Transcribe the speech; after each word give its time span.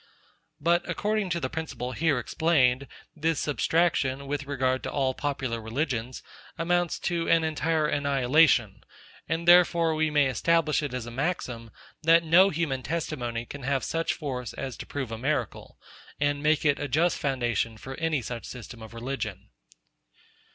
But 0.59 0.81
according 0.89 1.29
to 1.29 1.39
the 1.39 1.47
principle 1.47 1.91
here 1.91 2.17
explained, 2.17 2.87
this 3.15 3.39
substraction, 3.41 4.25
with 4.25 4.47
regard 4.47 4.81
to 4.81 4.91
all 4.91 5.13
popular 5.13 5.61
religions, 5.61 6.23
amounts 6.57 6.97
to 7.01 7.29
an 7.29 7.43
entire 7.43 7.85
annihilation; 7.85 8.83
and 9.29 9.47
therefore 9.47 9.93
we 9.93 10.09
may 10.09 10.25
establish 10.25 10.81
it 10.81 10.95
as 10.95 11.05
a 11.05 11.11
maxim, 11.11 11.69
that 12.01 12.23
no 12.23 12.49
human 12.49 12.81
testimony 12.81 13.45
can 13.45 13.61
have 13.61 13.83
such 13.83 14.13
force 14.15 14.53
as 14.53 14.75
to 14.77 14.87
prove 14.87 15.11
a 15.11 15.19
miracle, 15.19 15.77
and 16.19 16.41
make 16.41 16.65
it 16.65 16.79
a 16.79 16.87
just 16.87 17.19
foundation 17.19 17.77
for 17.77 17.93
any 17.97 18.23
such 18.23 18.47
system 18.47 18.81
of 18.81 18.95
religion. 18.95 19.49